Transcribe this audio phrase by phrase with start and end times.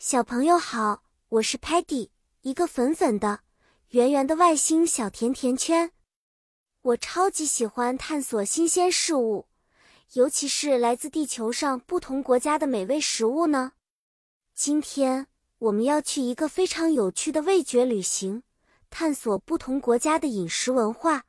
[0.00, 2.10] 小朋友好，我是 Patty，
[2.42, 3.40] 一个粉粉的、
[3.88, 5.90] 圆圆的外星小甜甜圈。
[6.82, 9.48] 我超级喜欢探索新鲜事物，
[10.12, 13.72] 尤其是来自地球上不同国家的美味食物呢。
[14.54, 15.26] 今天
[15.58, 18.44] 我们要去一个非常有趣的味觉旅行，
[18.90, 21.24] 探索不同国家的饮食文化。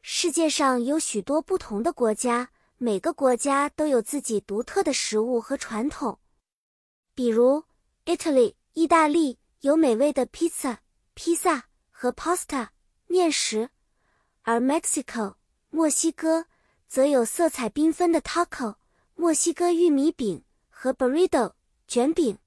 [0.00, 6.20] 世界上有许多不同的国家，每个国家都有自己独特的食物和传统，
[7.16, 7.64] 比如。
[8.04, 10.78] Italy，意大利有美味的 pizza，
[11.14, 12.68] 披萨和 pasta
[13.06, 13.70] 面食，
[14.42, 15.34] 而 Mexico，
[15.68, 16.46] 墨西哥
[16.88, 18.76] 则有色彩缤纷的 taco，
[19.14, 21.52] 墨西哥玉米饼和 burrito
[21.86, 22.38] 卷饼。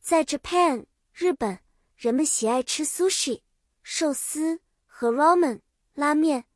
[0.00, 1.60] 在 Japan，日本
[1.94, 3.42] 人们喜爱吃 sushi，
[3.82, 5.60] 寿司和 ramen
[5.92, 6.46] 拉面，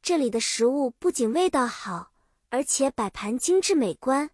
[0.00, 2.10] 这里的食物不仅味道好，
[2.48, 4.30] 而且摆盘精致美观。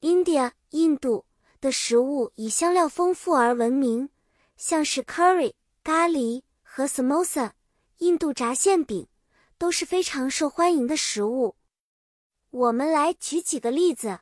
[0.00, 1.27] India，印度。
[1.60, 4.08] 的食物以香料丰富而闻名，
[4.56, 7.52] 像是 curry 咖喱和 samosa
[7.98, 9.08] 印度炸馅饼
[9.56, 11.56] 都是非常受欢迎的食物。
[12.50, 14.20] 我们来举几个例子。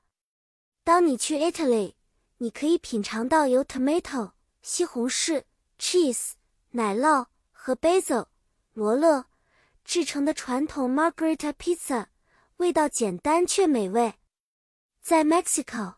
[0.83, 1.95] 当你去 Italy，
[2.39, 5.45] 你可以品尝到由 tomato 西红柿、
[5.79, 6.33] cheese
[6.71, 8.27] 奶酪和 basil
[8.73, 9.27] 罗勒
[9.85, 12.07] 制成的传统 margherita pizza，
[12.57, 14.15] 味道简单却美味。
[15.03, 15.95] 在 Mexico。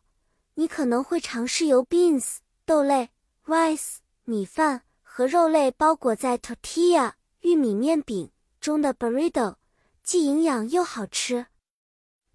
[0.59, 3.11] 你可能会尝试由 beans 豆类、
[3.47, 9.55] rice 米饭和肉类包裹在 tortilla 玉米面饼中的 burrito，
[10.03, 11.47] 既营养又好吃。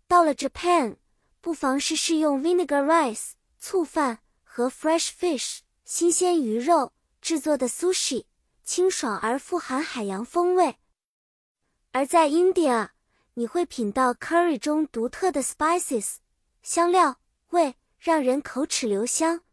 [0.07, 0.95] 到了 Japan，
[1.41, 8.23] 不妨试试用 vinegar rice 醋饭和 fresh fish 新鲜鱼肉制作的 sushi，
[8.63, 10.77] 清爽而富含海洋风味。
[11.91, 12.91] 而在 India，
[13.33, 16.19] 你会品到 curry 中独特的 spices
[16.61, 17.75] 香料味。
[18.03, 19.43] 让人口齿留香。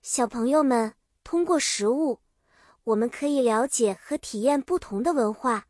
[0.00, 0.94] 小朋友们，
[1.24, 2.20] 通过食物，
[2.84, 5.66] 我们可以了解和体验不同的文化，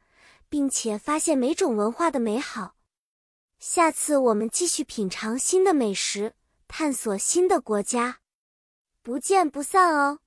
[0.50, 2.76] 并且发现每种文化的美好。
[3.58, 6.34] 下次我们继续品尝新的美食，
[6.68, 8.20] 探索新的国家，
[9.00, 10.18] 不见不散哦！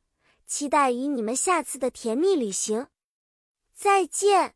[0.47, 2.87] 期待与你们下次的甜蜜旅行。
[3.75, 4.55] 再见。